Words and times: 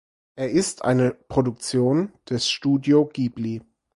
Er 0.35 0.49
ist 0.49 0.83
eine 0.83 1.13
Produktion 1.13 2.11
des 2.27 2.49
Studio 2.49 3.05
Ghibli. 3.05 3.61